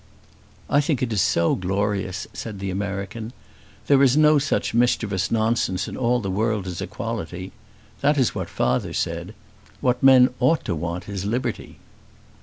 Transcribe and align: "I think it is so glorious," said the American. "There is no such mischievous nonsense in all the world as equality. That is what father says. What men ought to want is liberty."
"I 0.67 0.81
think 0.81 1.03
it 1.03 1.13
is 1.13 1.21
so 1.21 1.53
glorious," 1.53 2.25
said 2.33 2.57
the 2.57 2.71
American. 2.71 3.33
"There 3.85 4.01
is 4.01 4.17
no 4.17 4.39
such 4.39 4.73
mischievous 4.73 5.29
nonsense 5.29 5.87
in 5.87 5.95
all 5.95 6.19
the 6.19 6.31
world 6.31 6.65
as 6.65 6.81
equality. 6.81 7.51
That 7.99 8.17
is 8.17 8.33
what 8.33 8.49
father 8.49 8.93
says. 8.93 9.27
What 9.79 10.01
men 10.01 10.31
ought 10.39 10.65
to 10.65 10.73
want 10.73 11.07
is 11.07 11.25
liberty." 11.25 11.77